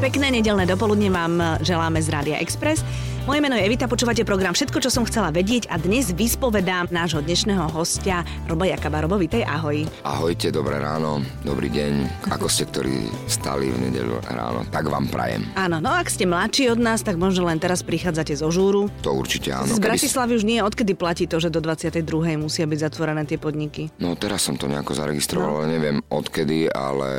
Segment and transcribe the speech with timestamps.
[0.00, 2.84] Pekné nedelné dopoludne vám želáme z Rádia Express.
[3.28, 7.20] Moje meno je Evita, počúvate program Všetko, čo som chcela vedieť a dnes vyspovedám nášho
[7.20, 9.04] dnešného hostia Roba Jakaba.
[9.04, 9.84] Robo, vitej, ahoj.
[10.00, 12.24] Ahojte, dobré ráno, dobrý deň.
[12.32, 15.44] Ako ste, ktorí stali v nedeľu ráno, tak vám prajem.
[15.60, 18.88] Áno, no ak ste mladší od nás, tak možno len teraz prichádzate zo žúru.
[19.04, 19.76] To určite áno.
[19.76, 22.00] Z Bratislavy už nie, odkedy platí to, že do 22.
[22.40, 23.92] musia byť zatvorené tie podniky?
[24.00, 27.10] No teraz som to nejako zaregistroval, ale neviem odkedy, ale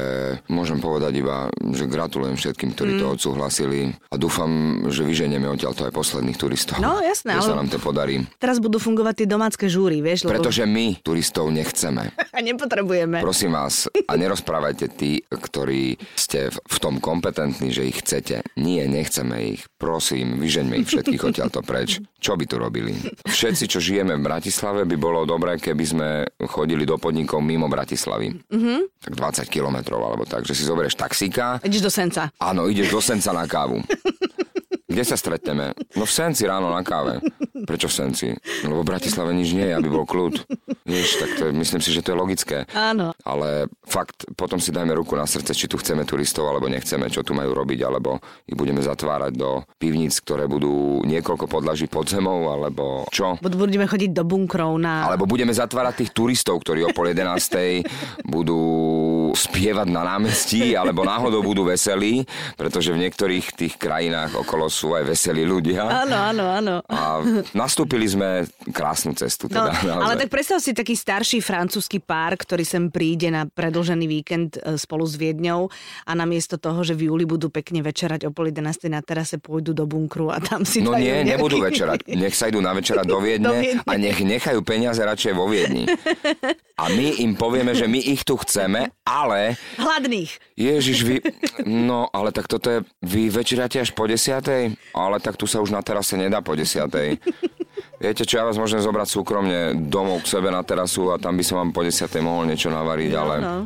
[0.50, 3.02] môžem povedať iba, že gratulujem všetkým, ktorí Mm.
[3.06, 4.50] to odsúhlasili a dúfam,
[4.90, 6.80] že vyženieme odtiaľ to aj posledných turistov.
[6.80, 8.24] No, jasné, Že sa ale- nám to podarí.
[8.40, 10.24] Teraz budú fungovať tie domácké žúry, vieš?
[10.24, 10.40] Lebo...
[10.40, 12.16] Pretože my turistov nechceme.
[12.36, 13.20] A nepotrebujeme.
[13.20, 18.48] Prosím vás, a nerozprávajte tí, ktorí ste v, v tom kompetentní, že ich chcete.
[18.56, 19.68] Nie, nechceme ich.
[19.76, 22.00] Prosím, vyžeňme ich všetkých odtiaľto preč.
[22.24, 22.96] Čo by tu robili?
[23.28, 26.08] Všetci, čo žijeme v Bratislave, by bolo dobré, keby sme
[26.48, 28.32] chodili do podnikov mimo Bratislavy.
[28.48, 28.80] Mm-hmm.
[29.04, 29.14] Tak
[29.44, 31.60] 20 kilometrov alebo tak, že si zoberieš taxíka.
[31.60, 32.32] Ideš do Senca.
[32.40, 33.84] Áno, ideš do Senca na kávu.
[34.90, 35.78] Kde sa stretneme?
[35.94, 37.22] No v Senci ráno na káve.
[37.66, 38.28] Prečo v Senci?
[38.64, 40.44] Lebo v Bratislave nič nie je, aby bol kľud.
[40.84, 42.58] Vieš, tak to je, myslím si, že to je logické.
[42.72, 43.16] Áno.
[43.24, 47.24] Ale fakt, potom si dajme ruku na srdce, či tu chceme turistov, alebo nechceme, čo
[47.24, 52.50] tu majú robiť, alebo ich budeme zatvárať do pivníc, ktoré budú niekoľko podlaží pod zemou,
[52.50, 53.40] alebo čo?
[53.40, 55.06] Bud- Budeme chodiť do bunkrov na...
[55.06, 57.86] Alebo budeme zatvárať tých turistov, ktorí o pol 11.
[58.26, 58.62] budú
[59.36, 65.06] spievať na námestí, alebo náhodou budú veselí, pretože v niektorých tých krajinách okolo sú aj
[65.06, 65.86] veselí ľudia.
[65.86, 66.76] Áno, áno, áno.
[66.90, 67.22] A
[67.52, 69.46] nastúpili sme krásnu cestu.
[69.46, 70.04] No, Teda, naozaj.
[70.04, 74.76] ale tak predstav si taký starší francúzsky pár, ktorý sem príde na predlžený víkend e,
[74.76, 75.70] spolu s Viedňou
[76.04, 79.72] a namiesto toho, že v júli budú pekne večerať o pol 11 na terase, pôjdu
[79.72, 82.00] do bunkru a tam si No nie, nejaký- nebudú večerať.
[82.10, 83.84] Nech sa idú na večerať do Do Viedne Viedne.
[83.84, 85.84] a nech nechajú peniaze radšej vo Viedni.
[86.76, 90.32] A my im povieme, že my ich tu chceme, ale Hladných.
[90.56, 91.16] Ježiš, vy...
[91.66, 92.80] No, ale tak toto je...
[93.02, 94.76] Vy večeráte až po desiatej?
[94.92, 97.20] Ale tak tu sa už na terase nedá po desiatej.
[98.00, 101.44] Viete čo, ja vás môžem zobrať súkromne domov k sebe na terasu a tam by
[101.44, 103.36] som vám po desiatej mohol niečo navariť, ale...
[103.44, 103.58] no.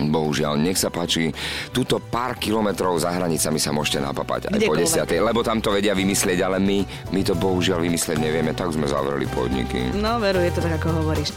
[0.00, 1.28] Bohužiaľ, nech sa páči,
[1.76, 4.80] túto pár kilometrov za hranicami sa môžete napapať aj po Kdekoľvek.
[4.88, 6.80] desiatej, lebo tam to vedia vymyslieť, ale my,
[7.12, 9.92] my to bohužiaľ vymyslieť nevieme, tak sme zavreli podniky.
[10.00, 11.36] No veru, je to tak, ako hovoríš.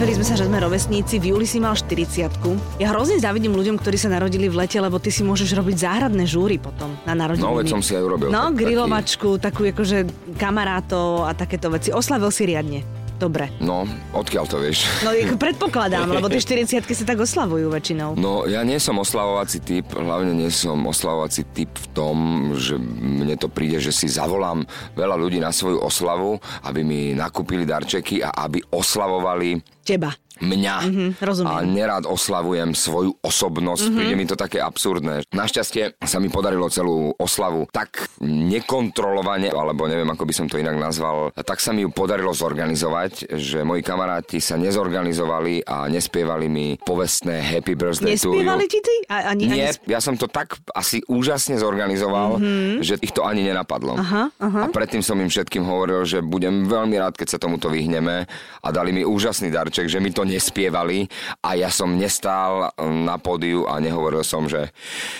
[0.00, 1.20] Bavili sme sa, že sme rovesníci.
[1.20, 2.32] V júli si mal 40
[2.80, 6.24] Ja hrozne závidím ľuďom, ktorí sa narodili v lete, lebo ty si môžeš robiť záhradné
[6.24, 7.44] žúry potom na narodeniny.
[7.44, 8.32] No, veď som si aj urobil.
[8.32, 10.08] No, tak- grilovačku, takú akože
[10.40, 11.92] kamarátov a takéto veci.
[11.92, 12.80] Oslavil si riadne.
[13.20, 13.52] Dobre.
[13.60, 13.84] No,
[14.16, 14.88] odkiaľ to vieš?
[15.04, 18.16] No, ako predpokladám, lebo tie 40 sa tak oslavujú väčšinou.
[18.16, 22.16] No, ja nie som oslavovací typ, hlavne nie som oslavovací typ v tom,
[22.56, 24.64] že mne to príde, že si zavolám
[24.96, 30.12] veľa ľudí na svoju oslavu, aby mi nakúpili darčeky a aby oslavovali Teba.
[30.40, 30.76] Mňa.
[30.88, 31.52] Mhm, rozumiem.
[31.52, 35.28] A nerád oslavujem svoju osobnosť, príde mi to také absurdné.
[35.30, 40.76] Našťastie sa mi podarilo celú oslavu tak nekontrolovane, alebo neviem, ako by som to inak
[40.80, 46.66] nazval, tak sa mi ju podarilo zorganizovať, že moji kamaráti sa nezorganizovali a nespievali mi
[46.80, 48.40] povestné Happy Birthday to you.
[48.40, 48.94] Nespievali ti ty?
[49.12, 49.90] A, ani, Nie, ani...
[49.90, 52.80] ja som to tak asi úžasne zorganizoval, mm-hmm.
[52.80, 53.98] že ich to ani nenapadlo.
[53.98, 54.60] Aha, aha.
[54.64, 58.24] A predtým som im všetkým hovoril, že budem veľmi rád, keď sa tomuto vyhneme
[58.64, 61.10] a dali mi úžasný darček, že mi to nespievali
[61.42, 64.70] a ja som nestál na pódiu a nehovoril som, že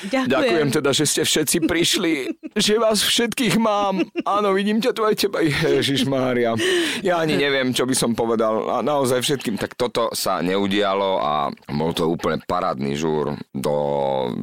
[0.07, 0.31] Ďakujem.
[0.31, 2.13] ďakujem teda, že ste všetci prišli,
[2.55, 4.07] že vás všetkých mám.
[4.23, 6.55] Áno, vidím ťa tu aj teba, Ježiš Mária.
[7.03, 8.71] Ja ani neviem, čo by som povedal.
[8.71, 9.59] A naozaj všetkým.
[9.59, 11.33] Tak toto sa neudialo a
[11.75, 13.75] bol to úplne parádny žúr do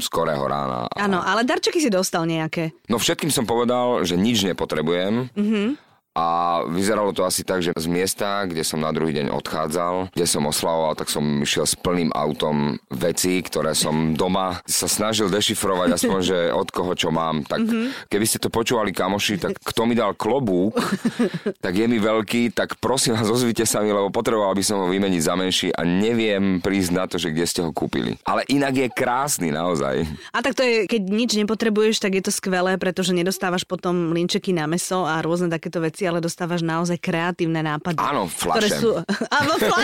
[0.03, 0.89] skorého rána.
[0.97, 2.75] Áno, ale darčeky si dostal nejaké.
[2.91, 5.31] No všetkým som povedal, že nič nepotrebujem.
[5.33, 5.86] Mm-hmm.
[6.17, 6.25] A
[6.65, 10.49] vyzeralo to asi tak, že z miesta, kde som na druhý deň odchádzal, kde som
[10.49, 16.19] oslavoval, tak som išiel s plným autom vecí, ktoré som doma sa snažil dešifrovať, aspoň,
[16.25, 17.45] že od koho čo mám.
[17.45, 18.09] Tak mm-hmm.
[18.09, 20.73] keby ste to počúvali kamoši, tak kto mi dal klobúk,
[21.63, 24.89] tak je mi veľký, tak prosím vás, ozvite sa mi, lebo potreboval by som ho
[24.89, 28.17] vymeniť za menší a neviem prísť na to, že kde ste ho kúpili.
[28.25, 30.09] Ale inak je krásny naozaj.
[30.33, 34.49] A tak to je, keď nič nepotrebuješ, tak je to skvelé, pretože nedostávaš potom linčeky
[34.49, 37.97] na meso a rôzne takéto veci, ale dostávaš naozaj kreatívne nápady.
[37.97, 38.77] Áno, Ktoré fľaše.
[38.77, 38.89] sú...
[39.37, 39.83] Áno, áno,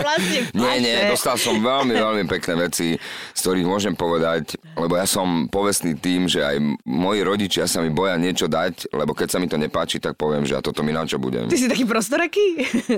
[0.06, 1.10] vlastne Nie, nie, fľaše.
[1.10, 2.86] dostal som veľmi, veľmi pekné veci,
[3.30, 7.88] z ktorých môžem povedať, lebo ja som povestný tým, že aj moji rodičia sa mi
[7.88, 10.90] boja niečo dať, lebo keď sa mi to nepáči, tak poviem, že a toto mi
[10.90, 11.46] na čo budem.
[11.46, 12.46] Ty si taký prostoreký?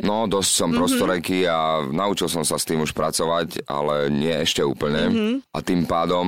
[0.03, 4.61] No, dosť som prostoreký a naučil som sa s tým už pracovať, ale nie ešte
[4.61, 5.09] úplne.
[5.49, 6.27] A tým pádom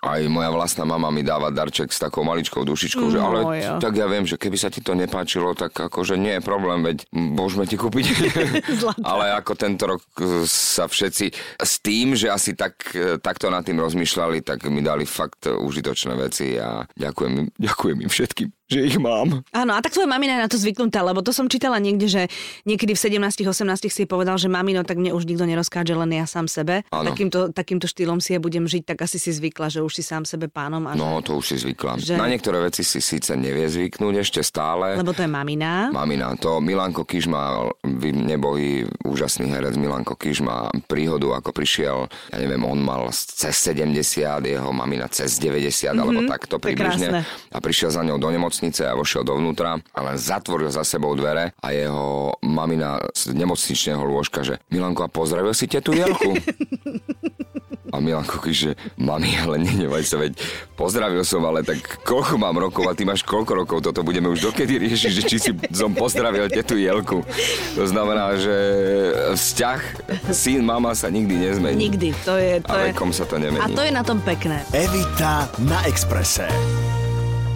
[0.00, 3.74] aj moja vlastná mama mi dáva darček s takou maličkou dušičkou, že ale No, jo.
[3.78, 7.08] tak ja viem, že keby sa ti to nepáčilo, tak akože nie je problém, veď
[7.16, 8.06] môžeme ti kúpiť.
[9.10, 11.26] Ale ako tento rok e, sa všetci
[11.56, 16.12] s tým, že asi tak, e, takto nad tým rozmýšľali, tak mi dali fakt užitočné
[16.20, 19.46] veci a ďakujem, ďakujem im všetkým že ich mám.
[19.54, 22.22] Áno, a tak tvoja mamina je na to zvyknutá, lebo to som čítala niekde, že
[22.66, 23.46] niekedy v 17-18
[23.86, 26.82] si povedal, že mamino, tak mne už nikto nerozkáže, len ja sám sebe.
[26.90, 30.26] Takýmto, takýmto štýlom si ja budem žiť, tak asi si zvykla, že už si sám
[30.26, 30.82] sebe pánom.
[30.90, 32.02] A no, to už si zvykla.
[32.02, 32.18] Že...
[32.18, 34.98] Na niektoré veci si síce nevie zvyknúť ešte stále.
[34.98, 35.94] Lebo to je mamina.
[35.94, 37.70] Mamina, to Milanko Kiš má,
[38.02, 44.02] neboli úžasný herec Milanko Kiš má príhodu, ako prišiel, ja neviem, on mal cez 70,
[44.42, 47.22] jeho mamina cez 90, mm-hmm, alebo takto približne.
[47.54, 51.12] A prišiel za ňou do nemoc nemocnice a vošiel dovnútra a len zatvoril za sebou
[51.12, 56.32] dvere a jeho mamina z nemocničného lôžka, že Milanko, a pozdravil si tetu Jelku?
[57.94, 60.34] A Milanko že mami, ale nenevaj sa, veď
[60.74, 64.42] pozdravil som, ale tak koľko mám rokov a ty máš koľko rokov, toto budeme už
[64.50, 67.22] dokedy riešiť, že či si som pozdravil tetu Jelku.
[67.78, 68.56] To znamená, že
[69.38, 69.80] vzťah
[70.34, 71.88] syn, mama sa nikdy nezmení.
[71.88, 72.58] Nikdy, to je...
[72.66, 73.22] To a vekom je...
[73.22, 73.62] sa to nemení.
[73.62, 74.66] A to je na tom pekné.
[74.74, 76.50] Evita na Exprese.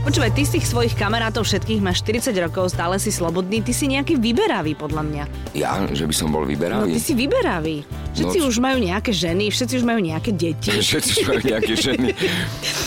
[0.01, 3.85] Počúvaj, ty z tých svojich kamarátov všetkých máš 40 rokov, stále si slobodný, ty si
[3.85, 5.25] nejaký vyberavý podľa mňa.
[5.53, 5.77] Ja?
[5.93, 6.89] Že by som bol vyberavý?
[6.89, 7.85] No ty si vyberavý.
[8.11, 10.73] Všetci no, už majú nejaké ženy, všetci už majú nejaké deti.
[10.89, 12.09] všetci už majú nejaké ženy.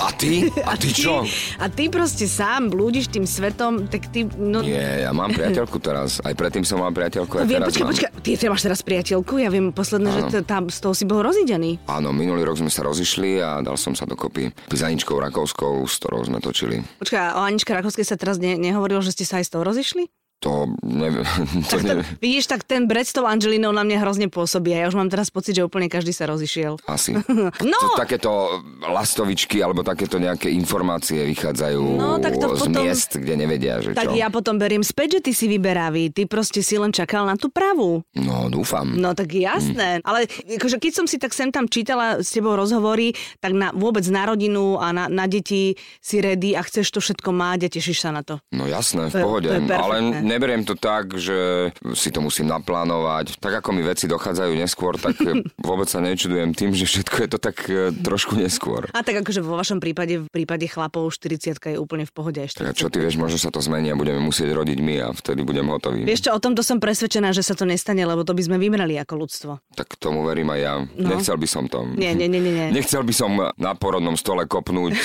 [0.01, 0.49] A ty?
[0.65, 1.21] A, ty čo?
[1.61, 4.25] A ty proste sám blúdiš tým svetom, tak ty...
[4.33, 4.65] No...
[4.65, 6.17] Nie, ja mám priateľku teraz.
[6.25, 7.91] Aj predtým som mal priateľku, aj no, viem, teraz počkaj, mám.
[7.93, 9.33] počkaj, ty, ty máš teraz priateľku?
[9.37, 11.77] Ja viem posledné, že t- tam z toho si bol rozidený.
[11.85, 16.01] Áno, minulý rok sme sa rozišli a dal som sa dokopy s Aničkou Rakovskou, s
[16.01, 16.81] ktorou sme točili.
[17.03, 20.07] Počkaj, o Aničke Rakovskej sa teraz ne, nehovorilo, že ste sa aj z toho rozišli?
[20.43, 21.23] To neviem.
[21.73, 22.05] To tak to, neviem.
[22.19, 25.07] Vidíš, tak ten Brec s tou Angelinou na mňa hrozne pôsobí a ja už mám
[25.07, 26.75] teraz pocit, že úplne každý sa rozišiel.
[26.83, 27.15] Asi.
[27.71, 27.77] no.
[27.79, 32.83] To, takéto lastovičky alebo takéto nejaké informácie vychádzajú no, tak to z potom...
[32.83, 34.19] miest, kde nevedia, že Tak čo.
[34.19, 36.11] ja potom beriem späť, že ty si vyberavý.
[36.11, 38.03] Ty proste si len čakal na tú pravú.
[38.17, 38.91] No, dúfam.
[38.91, 40.03] No tak jasné.
[40.03, 40.05] Mm.
[40.05, 40.19] Ale
[40.59, 44.27] akože keď som si tak sem tam čítala s tebou rozhovory, tak na, vôbec na
[44.27, 48.11] rodinu a na, na deti si ready a chceš to všetko mať a tešíš sa
[48.11, 48.43] na to.
[48.51, 49.47] No jasné, v pohode.
[49.47, 49.95] To je, to je ale
[50.33, 53.37] neberiem to tak, že si to musím naplánovať.
[53.37, 55.21] Tak ako mi veci dochádzajú neskôr, tak
[55.69, 58.89] vôbec sa nečudujem tým, že všetko je to tak e, trošku neskôr.
[58.97, 62.41] A tak akože vo vašom prípade, v prípade chlapov 40 je úplne v pohode.
[62.41, 65.45] Tak čo ty vieš, možno sa to zmení a budeme musieť rodiť my a vtedy
[65.45, 66.03] budem hotový.
[66.03, 68.97] Vieš čo, o tomto som presvedčená, že sa to nestane, lebo to by sme vymreli
[68.97, 69.51] ako ľudstvo.
[69.77, 70.73] Tak tomu verím aj ja.
[70.97, 71.07] No.
[71.13, 71.85] Nechcel by som to.
[71.93, 72.73] Nie, nie, nie, nie.
[72.73, 74.95] Nechcel by som na porodnom stole kopnúť,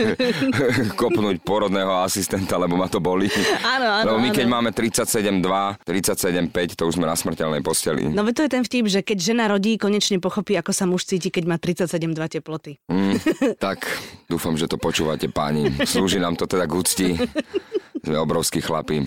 [1.00, 3.30] kopnúť porodného asistenta, lebo ma to boli.
[3.64, 4.06] Áno, áno.
[4.14, 4.49] Lebo my áno.
[4.50, 8.10] Máme 37,2, 37,5, to už sme na smrteľnej posteli.
[8.10, 11.30] No to je ten vtip, že keď žena rodí, konečne pochopí, ako sa muž cíti,
[11.30, 12.82] keď má 37,2 teploty.
[12.90, 13.16] Mm,
[13.64, 13.86] tak,
[14.26, 15.70] dúfam, že to počúvate páni.
[15.86, 17.08] Slúži nám to teda k úcti.
[18.00, 19.04] Sme obrovskí chlapi.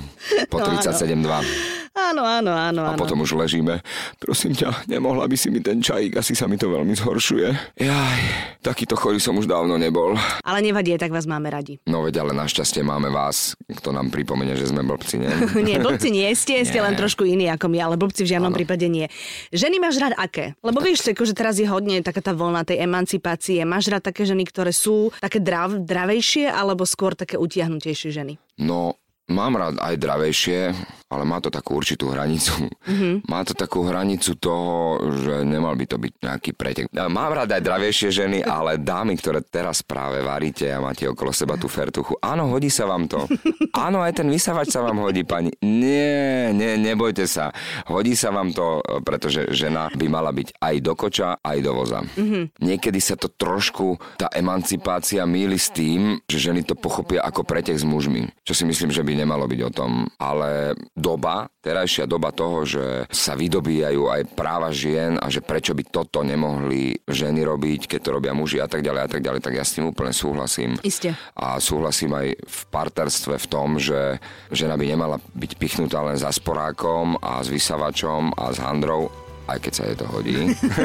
[0.50, 1.84] Po no, 37,2.
[1.94, 2.82] Áno, áno, áno.
[2.90, 3.78] A potom už ležíme.
[4.18, 7.78] Prosím ťa, nemohla by si mi ten čajík, asi sa mi to veľmi zhoršuje.
[7.78, 8.22] Jaj,
[8.66, 10.18] takýto chorý som už dávno nebol.
[10.42, 11.78] Ale nevadí, tak vás máme radi.
[11.86, 15.30] No veď, ale našťastie máme vás, kto nám pripomenie, že sme blbci, nie?
[15.70, 16.86] nie, blbci nie ste, ste nie.
[16.90, 18.58] len trošku iní ako my, ale blbci v žiadnom ano.
[18.58, 19.06] prípade nie.
[19.54, 20.58] Ženy máš rád aké?
[20.66, 23.62] Lebo vieš, že teraz je hodne taká tá voľna tej emancipácie.
[23.70, 28.42] Máš rád také ženy, ktoré sú také drav, dravejšie, alebo skôr také utiahnutejšie ženy?
[28.58, 29.00] No,
[29.32, 30.60] Mám rád aj dravejšie,
[31.14, 32.68] ale má to takú určitú hranicu.
[32.84, 33.30] Mm-hmm.
[33.32, 36.86] Má to takú hranicu toho, že nemal by to byť nejaký pretek.
[36.92, 41.56] Mám rád aj dravejšie ženy, ale dámy, ktoré teraz práve varíte a máte okolo seba
[41.56, 42.20] tú fertuchu.
[42.20, 43.24] Áno, hodí sa vám to.
[43.72, 45.56] Áno, aj ten vysavač sa vám hodí, pani.
[45.64, 47.56] Nie, nie, nebojte sa.
[47.88, 52.04] Hodí sa vám to, pretože žena by mala byť aj do koča, aj do voza.
[52.04, 52.60] Mm-hmm.
[52.60, 57.80] Niekedy sa to trošku, tá emancipácia míli s tým, že ženy to pochopia ako pretek
[57.80, 58.28] s mužmi.
[58.44, 62.66] Čo si myslím, že by by nemalo byť o tom, ale doba, terajšia doba toho,
[62.66, 68.00] že sa vydobíjajú aj práva žien a že prečo by toto nemohli ženy robiť, keď
[68.02, 70.82] to robia muži a tak ďalej a tak ďalej, tak ja s tým úplne súhlasím.
[70.82, 71.14] Isté.
[71.38, 74.18] A súhlasím aj v partnerstve v tom, že
[74.50, 79.14] žena by nemala byť pichnutá len za sporákom a s vysavačom a s handrou,
[79.46, 80.36] aj keď sa jej to hodí.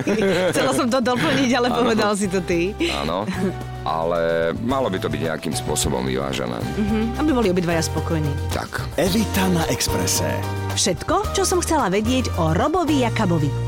[0.53, 1.77] Chcela som to doplniť, ale ano.
[1.81, 2.77] povedal si to ty.
[2.93, 3.25] Áno,
[3.89, 6.61] ale malo by to byť nejakým spôsobom vyvážené.
[6.61, 7.05] Uh-huh.
[7.17, 8.31] Aby boli obidvaja spokojní.
[8.53, 8.85] Tak.
[9.01, 10.29] Evita na Exprese.
[10.77, 13.68] Všetko, čo som chcela vedieť o Robovi Jakabovi.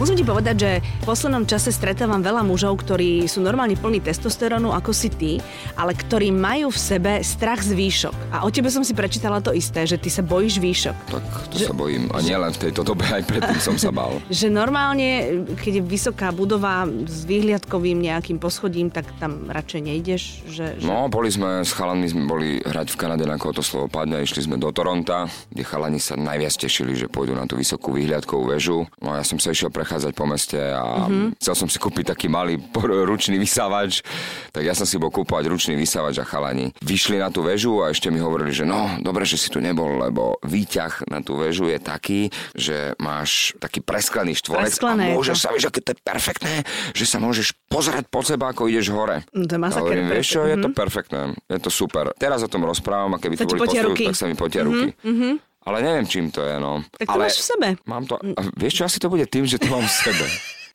[0.00, 4.72] Musím ti povedať, že v poslednom čase stretávam veľa mužov, ktorí sú normálne plní testosterónu
[4.72, 5.32] ako si ty,
[5.76, 8.16] ale ktorí majú v sebe strach z výšok.
[8.32, 10.96] A o tebe som si prečítala to isté, že ty sa bojíš výšok.
[11.04, 12.08] Tak to že, sa bojím.
[12.16, 14.16] A nielen v tejto dobe, aj predtým som sa bál.
[14.40, 20.22] Že normálne, keď je vysoká budova s výhliadkovým nejakým poschodím, tak tam radšej nejdeš?
[20.48, 20.86] Že, že...
[20.88, 24.48] No, boli sme s chalami, sme boli hrať v Kanade, na to slovo padne, išli
[24.48, 28.88] sme do Toronta, kde chalani sa najviac tešili, že pôjdu na tú vysokú výhliadkovú väžu.
[29.04, 31.42] No ja som sa išiel prechádzať po meste a mm-hmm.
[31.42, 32.62] chcel som si kúpiť taký malý
[33.10, 34.06] ručný vysávač,
[34.54, 37.90] tak ja som si bol kúpovať ručný vysávač a chalani vyšli na tú väžu a
[37.90, 41.66] ešte mi hovorili, že no, dobre, že si tu nebol, lebo výťah na tú väžu
[41.66, 45.98] je taký, že máš taký presklený štvorec Presklené a môžeš sa, vieš, aké to je
[46.06, 46.54] perfektné,
[46.94, 49.26] že sa môžeš pozerať pod seba, ako ideš hore.
[49.34, 49.82] No, to je masaker.
[49.82, 50.76] Hovorím, vieš čo, je to mhm.
[50.78, 51.20] perfektné,
[51.50, 52.14] je to super.
[52.14, 54.70] Teraz o tom rozprávam a keby to, to boli postoji, tak sa mi potia mm-hmm.
[54.70, 54.88] ruky.
[55.02, 55.49] Mm-hmm.
[55.60, 56.80] Ale neviem, čím to je, no.
[56.96, 57.68] Tak to Ale máš v sebe.
[57.84, 60.26] Mám to, a vieš čo, asi to bude tým, že to mám v sebe.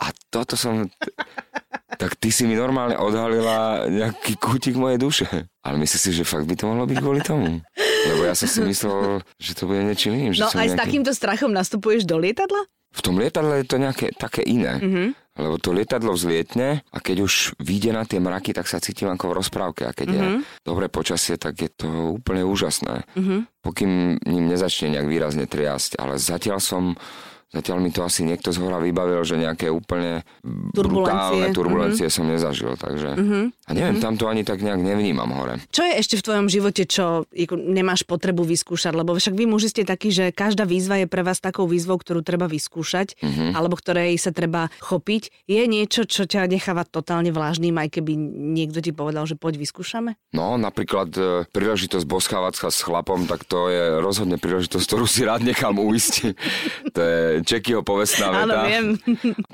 [0.03, 0.85] A toto som...
[1.95, 5.27] Tak ty si mi normálne odhalila nejaký kútik mojej duše.
[5.63, 7.63] Ale myslíš si, že fakt by to mohlo byť kvôli tomu?
[8.11, 10.35] Lebo ja som si myslel, že to bude niečím iným.
[10.35, 10.75] No aj nejaký...
[10.75, 12.67] s takýmto strachom nastupuješ do lietadla?
[12.95, 14.75] V tom lietadle je to nejaké také iné.
[14.75, 15.07] Mm-hmm.
[15.35, 19.35] Lebo to lietadlo vzlietne a keď už vyjde na tie mraky, tak sa cítim ako
[19.35, 19.83] v rozprávke.
[19.83, 20.23] A keď mm-hmm.
[20.23, 20.41] je mhm.
[20.63, 23.03] dobré počasie, tak je to úplne úžasné.
[23.19, 23.39] Mm-hmm.
[23.59, 25.99] Pokým ním nezačne nejak výrazne triasť.
[25.99, 26.95] Ale zatiaľ som
[27.55, 30.27] Zatiaľ mi to asi niekto z hora vybavil, že nejaké úplne
[30.75, 30.83] turbulencie.
[31.07, 32.19] brutálne turbulencie mm-hmm.
[32.19, 33.15] som nezažil, takže...
[33.15, 33.43] Mm-hmm.
[33.65, 34.05] A neviem, mm-hmm.
[34.05, 35.57] tam to ani tak nejak nevnímam hore.
[35.73, 37.25] Čo je ešte v tvojom živote, čo
[37.57, 38.93] nemáš potrebu vyskúšať?
[38.93, 42.21] Lebo však vy muži ste takí, že každá výzva je pre vás takou výzvou, ktorú
[42.21, 43.57] treba vyskúšať, mm-hmm.
[43.57, 45.49] alebo ktorej sa treba chopiť.
[45.49, 48.13] Je niečo, čo ťa necháva totálne vlážným, aj keby
[48.53, 50.13] niekto ti povedal, že poď vyskúšame?
[50.37, 55.25] No, napríklad e, príležitosť boskávať sa s chlapom, tak to je rozhodne príležitosť, ktorú si
[55.25, 56.37] rád nechám uísť.
[56.95, 58.45] to je Čekyho povestná veta.
[58.45, 58.85] Áno, viem.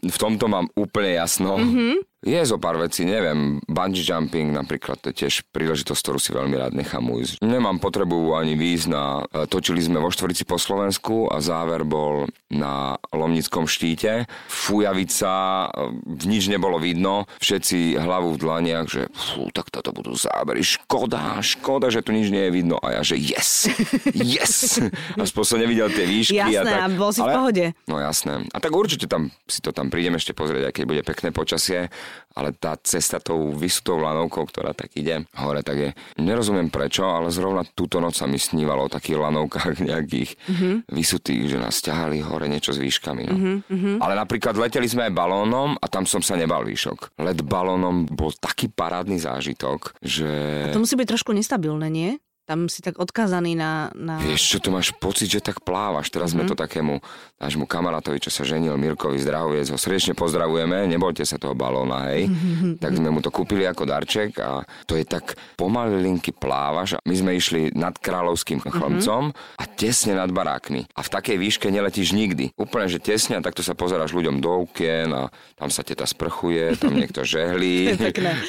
[0.03, 1.55] V tomto mám úplne jasno.
[1.55, 2.10] Mm-hmm.
[2.21, 6.53] Je zo pár vecí, neviem, bungee jumping napríklad, to je tiež príležitosť, ktorú si veľmi
[6.53, 7.41] rád nechám ujsť.
[7.41, 9.25] Nemám potrebu ani výjsť na...
[9.25, 14.29] E, točili sme vo Štvorici po Slovensku a záver bol na Lomnickom štíte.
[14.45, 15.97] Fujavica, e,
[16.29, 21.89] nič nebolo vidno, všetci hlavu v dlaniach, že fú, tak toto budú zábery, škoda, škoda,
[21.89, 22.77] že tu nič nie je vidno.
[22.85, 23.65] A ja, že yes,
[24.13, 24.77] yes.
[25.25, 26.37] Aspoň som nevidel tie výšky.
[26.37, 27.65] Jasné, a, tak, a bol si ale, v pohode.
[27.89, 28.45] No jasné.
[28.53, 31.89] A tak určite tam si to tam prídem ešte pozrieť, aj keď bude pekné počasie
[32.35, 35.89] ale tá cesta tou vysutou lanovkou, ktorá tak ide hore, tak je...
[36.19, 40.75] Nerozumiem prečo, ale zrovna túto noc sa mi snívalo o takých lanovkách nejakých mm-hmm.
[40.91, 43.23] vysutých, že nás ťahali hore niečo s výškami.
[43.27, 43.35] No.
[43.67, 43.95] Mm-hmm.
[43.99, 47.19] Ale napríklad leteli sme aj balónom a tam som sa nebal výšok.
[47.19, 50.29] Let balónom bol taký parádny zážitok, že...
[50.65, 52.11] A to musí byť trošku nestabilné, nie?
[52.51, 54.19] Tam si tak odkázaný na, na...
[54.19, 56.11] Vieš čo, tu máš pocit, že tak plávaš.
[56.11, 56.43] Teraz mm-hmm.
[56.43, 56.49] sme mhm.
[56.51, 56.93] to takému
[57.39, 62.27] nášmu kamarátovi, čo sa ženil, Mirkovi Zdrahoviec, ho srdečne pozdravujeme, nebojte sa toho balóna, hej.
[62.27, 62.73] Mm-hmm.
[62.83, 66.97] Tak sme mu to kúpili ako darček a to je tak pomaly linky plávaš.
[67.07, 68.67] My sme išli nad Kráľovským mhm.
[68.67, 69.61] chlomcom mm-hmm.
[69.61, 70.91] a tesne nad barákmi.
[70.91, 72.51] A v takej výške neletíš nikdy.
[72.59, 76.75] Úplne, že tesne a takto sa pozeráš ľuďom do okien a tam sa teta sprchuje,
[76.75, 77.95] tam niekto žehlí.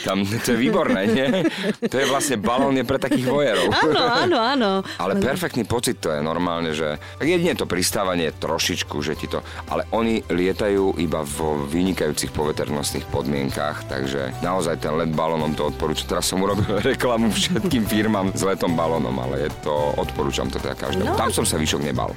[0.02, 1.28] tam, to je výborné, nie?
[1.92, 4.70] To je vlastne balón je pre takých vojerov áno, áno, áno.
[4.98, 9.44] Ale perfektný pocit to je normálne, že tak jedine to pristávanie trošičku, že ti to...
[9.68, 16.18] Ale oni lietajú iba vo vynikajúcich poveternostných podmienkách, takže naozaj ten let balónom to odporúčam.
[16.18, 20.74] Teraz som urobil reklamu všetkým firmám s letom balónom, ale je to, odporúčam to teda
[20.74, 21.12] každému.
[21.12, 21.18] No.
[21.18, 22.10] Tam som sa výšok nebal.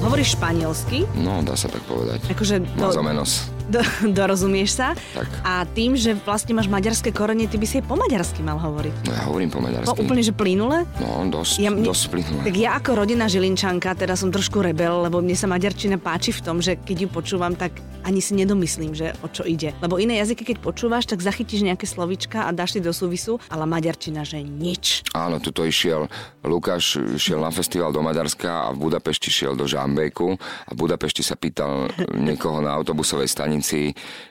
[0.00, 1.04] Hovoríš španielsky?
[1.20, 2.24] No, dá sa tak povedať.
[2.32, 3.04] Akože to...
[3.04, 3.80] menos do,
[4.16, 4.96] dorozumieš sa.
[5.14, 5.28] Tak.
[5.44, 8.94] A tým, že vlastne máš maďarské korene, ty by si po maďarsky mal hovoriť.
[9.06, 9.88] No ja hovorím po maďarsky.
[9.92, 10.88] Po, úplne, že plynule?
[10.98, 12.42] No, dosť, ja, dosť plynule.
[12.48, 16.40] Tak ja ako rodina Žilinčanka, teda som trošku rebel, lebo mne sa maďarčina páči v
[16.40, 19.74] tom, že keď ju počúvam, tak ani si nedomyslím, že o čo ide.
[19.84, 23.68] Lebo iné jazyky, keď počúvaš, tak zachytíš nejaké slovička a dáš si do súvisu, ale
[23.68, 25.04] maďarčina, že nič.
[25.12, 26.08] Áno, tuto išiel
[26.46, 31.20] Lukáš, šiel na festival do Maďarska a v Budapešti šiel do Žambejku a v Budapešti
[31.20, 33.57] sa pýtal niekoho na autobusovej stanici,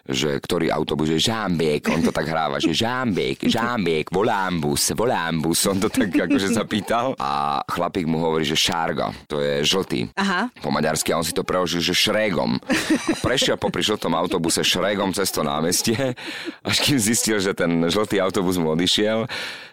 [0.07, 5.83] že ktorý autobus je Žambek, on to tak hráva, že Žambek, Žambek, volámbus, volámbus, on
[5.83, 10.07] to tak akože sa pýtal a chlapík mu hovorí, že Šárga, to je žltý.
[10.15, 10.47] Aha.
[10.61, 12.57] Po maďarsky a on si to preložil, že Šrégom.
[12.61, 16.15] A prešiel popri žltom autobuse Šrégom cez to námestie,
[16.63, 19.27] až kým zistil, že ten žltý autobus mu odišiel,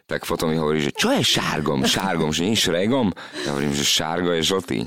[0.05, 1.81] tak potom mi hovorí, že čo je šárgom?
[1.89, 3.09] Šárgom, že nie je šrégom?
[3.49, 4.79] Ja hovorím, že šárgo je žltý.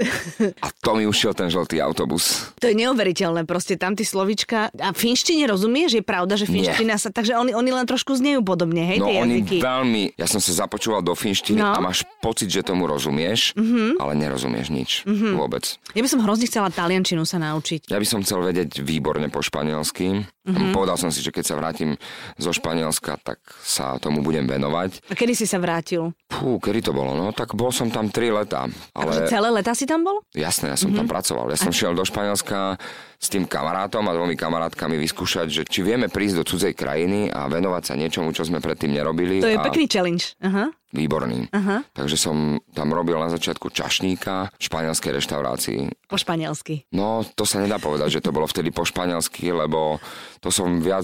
[0.62, 2.54] A to mi ušiel ten žltý autobus.
[2.62, 4.70] To je neuveriteľné, proste tam ty slovička.
[4.78, 5.98] A finštine rozumieš?
[5.98, 7.10] Je pravda, že finština sa...
[7.10, 9.58] Takže oni, oni len trošku znejú podobne, hej, No tie oni jazyky.
[9.58, 11.74] veľmi, ja som sa započúval do finštiny No.
[11.74, 13.98] A máš pocit, že tomu rozumieš, mm-hmm.
[13.98, 14.92] ale nerozumieš nič
[15.34, 15.82] vôbec.
[15.98, 17.90] Ja by som hrozne chcela taliančinu sa naučiť.
[17.90, 20.22] Ja by som chcel vedieť výborne po španielsky.
[20.22, 20.48] Mhm.
[20.48, 20.72] Mm-hmm.
[20.72, 22.00] Povedal som si, že keď sa vrátim
[22.40, 25.04] zo Španielska, tak sa tomu budem venovať.
[25.08, 26.12] A kedy si sa vrátil?
[26.28, 27.16] Fú, kedy to bolo?
[27.16, 28.68] No tak bol som tam 3 leta.
[28.92, 30.20] Akože Ale celé leta si tam bol?
[30.36, 31.00] jasné, ja som mm-hmm.
[31.00, 31.46] tam pracoval.
[31.48, 32.76] Ja som šiel do Španielska
[33.18, 37.50] s tým kamarátom a dvomi kamarátkami vyskúšať, že či vieme prísť do cudzej krajiny a
[37.50, 39.42] venovať sa niečomu, čo sme predtým nerobili.
[39.42, 40.38] To je a pekný challenge.
[40.40, 40.70] Aha.
[40.88, 41.52] Výborný.
[41.52, 41.84] Aha.
[41.92, 45.80] Takže som tam robil na začiatku čašníka v španielskej reštaurácii.
[46.08, 46.88] Po španielsky.
[46.96, 50.00] No, to sa nedá povedať, že to bolo vtedy po španielsky, lebo
[50.40, 51.04] to som viac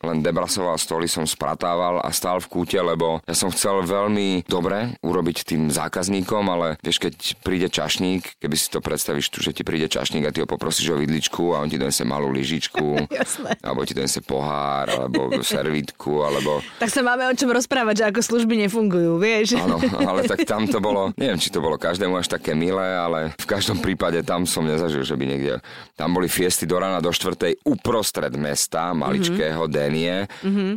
[0.00, 4.96] len debrasoval stoly, som spratával a stál v kúte, lebo ja som chcel veľmi dobre
[5.04, 9.60] urobiť tým zákazníkom, ale vieš, keď príde čašník, keby si to predstavíš tu, že ti
[9.60, 13.08] príde čašník a ty ho poprosíš o vidličku a on ti donese malú lyžičku,
[13.66, 18.20] alebo ti donese pohár, alebo servítku, alebo Tak sa máme o čom rozprávať, že ako
[18.20, 19.56] služby nefungujú, vieš?
[19.56, 23.32] Áno, ale tak tam to bolo, neviem, či to bolo každému až také milé, ale
[23.38, 25.54] v každom prípade tam som nezažil, že by niekde...
[25.94, 29.72] Tam boli fiesty do rána do štvrtej uprostred mesta, maličkého Mhm.
[29.72, 30.26] Denie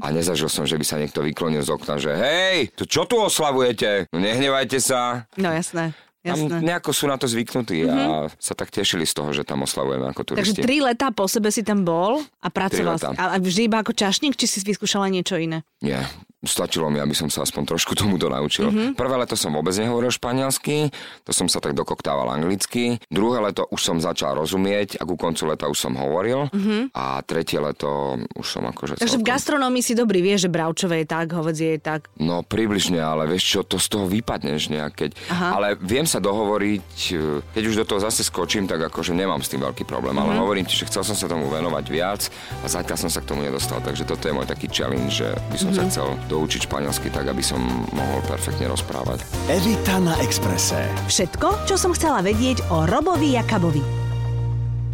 [0.02, 3.18] a nezažil som, že by sa niekto vyklonil z okna, že hej, to čo tu
[3.18, 4.12] oslavujete?
[4.12, 5.26] No nehnevajte sa.
[5.38, 5.96] No jasné.
[6.22, 6.62] Jasné.
[6.62, 6.66] Mhm.
[6.70, 10.38] nejako sú na to zvyknutí a sa tak tešili z toho, že tam oslavujeme ako
[10.38, 10.62] Takže turisti.
[10.62, 13.10] tri letá po sebe si tam bol a pracoval si.
[13.18, 15.66] a vždy iba ako čašník, či si vyskúšala niečo iné?
[15.82, 16.06] Nie,
[16.42, 18.70] stačilo mi, aby som sa aspoň trošku tomuto naučil.
[18.70, 18.98] Mm-hmm.
[18.98, 20.90] Prvé leto som vôbec nehovoril španielsky,
[21.22, 22.98] to som sa tak dokoktával anglicky.
[23.14, 26.50] Druhé leto už som začal rozumieť a ku koncu leta už som hovoril.
[26.50, 26.98] Mm-hmm.
[26.98, 31.06] A tretie leto už som akože Takže v celkom- gastronómii si dobrý, vieš, že bravčové
[31.06, 32.10] je tak, hovedzie je tak.
[32.18, 35.12] No približne, ale vieš čo, to z toho vypadneš nejak, keď...
[35.30, 35.48] Aha.
[35.62, 39.54] Ale viem sa dohovoriť, e, keď už do toho zase skočím, tak akože nemám s
[39.54, 40.18] tým veľký problém.
[40.18, 42.22] Ale hovorím ti, že chcel som sa tomu venovať viac
[42.62, 43.78] a zatiaľ som sa k tomu nedostal.
[43.82, 47.44] Takže toto je môj taký challenge, že by som sa chcel doučiť španielsky tak, aby
[47.44, 47.60] som
[47.92, 49.28] mohol perfektne rozprávať.
[49.52, 50.80] Evita na Exprese.
[51.06, 53.84] Všetko, čo som chcela vedieť o Robovi Jakabovi.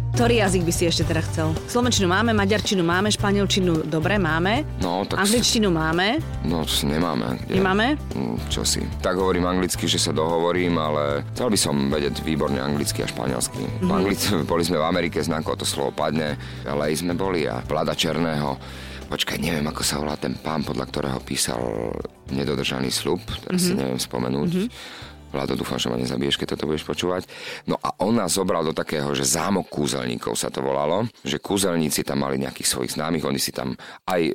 [0.08, 1.54] Ktorý jazyk by si ešte teda chcel?
[1.70, 5.22] Slovenčinu máme, maďarčinu máme, španielčinu dobre máme, No, tak...
[5.22, 7.38] angličtinu máme, No, to nemáme.
[7.46, 7.54] Kde?
[7.54, 7.94] nemáme?
[8.18, 8.82] Mm, Čo si?
[8.98, 13.62] Tak hovorím anglicky, že sa dohovorím, ale chcel by som vedieť výborne anglicky a španielsky.
[13.62, 13.70] Mhm.
[13.78, 13.94] Mm-hmm.
[13.94, 16.34] Anglicky, boli sme v Amerike, znako to slovo padne,
[16.66, 18.58] ale sme boli a Vlada Černého.
[19.08, 21.60] Počkaj, neviem, ako sa volá ten pán, podľa ktorého písal
[22.28, 23.72] nedodržaný slub, teraz mm-hmm.
[23.72, 24.50] si neviem spomenúť.
[24.52, 24.68] Mm-hmm.
[25.28, 27.28] Vlado, dúfam, že ma nezabiješ, keď toto budeš počúvať.
[27.68, 32.00] No a on nás zobral do takého, že zámok kúzelníkov sa to volalo, že kúzelníci
[32.00, 33.76] tam mali nejakých svojich známych, oni si tam
[34.08, 34.32] aj e,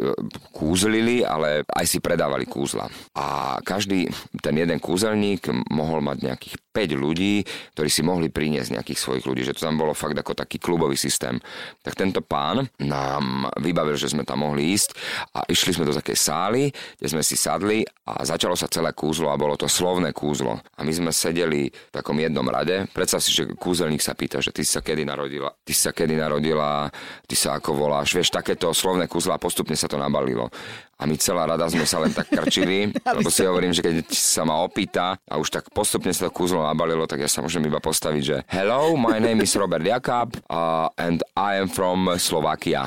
[0.54, 2.86] kúzlili, ale aj si predávali kúzla.
[3.18, 4.06] A každý,
[4.38, 7.46] ten jeden kúzelník mohol mať nejakých 5 ľudí,
[7.78, 10.98] ktorí si mohli priniesť nejakých svojich ľudí, že to tam bolo fakt ako taký klubový
[10.98, 11.38] systém.
[11.86, 14.98] Tak tento pán nám vybavil, že sme tam mohli ísť
[15.38, 19.30] a išli sme do takej sály, kde sme si sadli a začalo sa celé kúzlo
[19.30, 20.58] a bolo to slovné kúzlo.
[20.76, 22.86] A my sme sedeli v takom jednom rade.
[22.92, 25.96] Predstav si, že kúzelník sa pýta, že ty si sa kedy narodila, ty si sa
[25.96, 26.92] kedy narodila,
[27.26, 28.14] ty sa ako voláš.
[28.14, 30.52] Vieš, takéto slovné kúzla a postupne sa to nabalilo.
[30.94, 34.46] A my celá rada sme sa len tak krčili, lebo si hovorím, že keď sa
[34.46, 37.82] ma opýta a už tak postupne sa to kúzlo nabalilo, tak ja sa môžem iba
[37.82, 42.86] postaviť, že Hello, my name is Robert Jakab uh, and I am from Slovakia.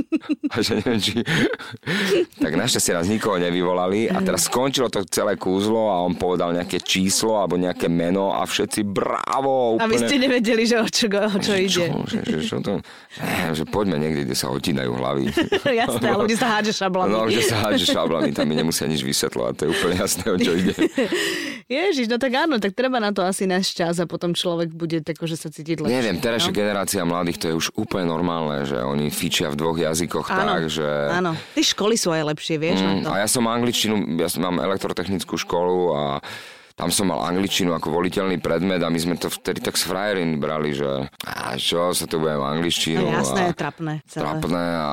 [0.52, 1.20] a že neviem, či...
[2.44, 6.80] tak našťastie nás nikoho nevyvolali a teraz skončilo to celé kúzlo a on povedal nejaké
[6.80, 10.08] číslo alebo nejaké meno a všetci bravo, A vy úplne...
[10.08, 11.84] ste nevedeli, že o čo, o čo Čo, ide.
[12.06, 12.80] že, že, čo to,
[13.52, 15.24] že poďme niekde, kde sa otínajú hlavy.
[15.84, 17.10] Jasné, kde sa hádže šablami.
[17.12, 20.52] No, sa hádže šablami, tam mi nemusia nič vysvetľovať, to je úplne jasné, o čo
[20.52, 20.72] ide.
[21.68, 25.04] Ježiš, no tak áno, tak treba na to asi náš čas a potom človek bude
[25.04, 25.96] tak, že sa cítiť lepšie.
[26.00, 26.56] Neviem, terajšia no?
[26.56, 30.62] generácia mladých, to je už úplne normálne, že oni fičia v dvoch jazykoch Áno, tak,
[30.72, 30.88] že...
[31.12, 31.36] áno.
[31.52, 33.10] Tie školy sú aj lepšie, vieš Mm, to.
[33.10, 36.02] a ja som angličtinu, ja som, mám elektrotechnickú školu a
[36.78, 40.38] tam som mal angličtinu ako voliteľný predmet a my sme to vtedy tak s frajerin
[40.38, 43.02] brali, že a čo sa tu budem angličtinu.
[43.02, 44.22] No, jasné, a, trapné celé.
[44.22, 44.90] Trapné a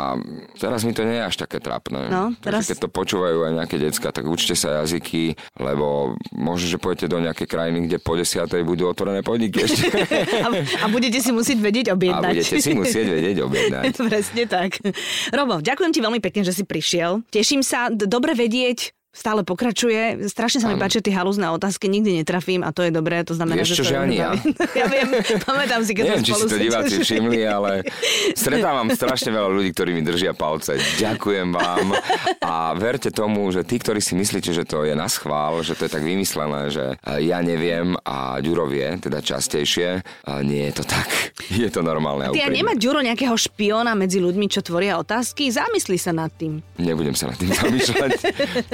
[0.58, 2.10] teraz mi to nie je až také trapné.
[2.10, 6.65] No, teraz- Takže keď to počúvajú aj nejaké decka, tak učte sa jazyky, lebo možno,
[6.65, 9.86] že pôjdete do nejakej krajiny, kde po desiatej budú otvorené podniky ešte.
[10.45, 10.50] A,
[10.82, 12.32] a budete si musieť vedieť a objednať.
[12.34, 13.84] budete si musieť vedieť objednať.
[14.10, 14.82] Presne tak.
[15.30, 17.21] Robo, ďakujem ti veľmi pekne, že si prišiel.
[17.30, 20.28] Teším sa, dobre vedieť, stále pokračuje.
[20.28, 23.63] Strašne sa mi páčia tie halúzne otázky, nikdy netrafím a to je dobré, to znamená,
[23.63, 24.36] Vieš že čo, ani ja.
[24.84, 27.88] ja viem, pamätám si, keď Neviem, či si to diváci všimli, ale
[28.38, 30.75] stretávam strašne veľa ľudí, ktorí mi držia palce.
[30.99, 31.95] Ďakujem vám
[32.43, 35.88] a verte tomu, že tí, ktorí si myslíte, že to je na schvál, že to
[35.88, 40.04] je tak vymyslené, že ja neviem a Ďuro vie, teda častejšie,
[40.43, 41.08] nie je to tak.
[41.56, 42.34] Je to normálne.
[42.34, 45.47] Ty a nemá Ďuro nejakého špiona medzi ľuďmi, čo tvoria otázky?
[45.54, 46.60] Zamysli sa nad tým.
[46.82, 48.12] Nebudem sa nad tým zamýšľať,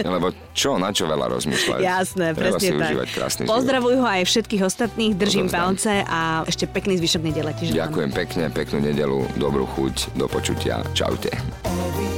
[0.01, 1.79] lebo čo, na čo veľa rozmýšľať.
[1.79, 2.81] Jasné, Treba presne si tak.
[2.85, 3.53] užívať krásny život.
[3.55, 5.61] Pozdravuj ho aj všetkých ostatných, držím Odovzdám.
[5.63, 7.63] palce a ešte pekný zvyšok nedele ti.
[7.71, 10.83] Ďakujem pekne, peknú nedelu, dobrú chuť, do počutia.
[10.91, 11.31] Čaute.
[11.63, 12.10] Every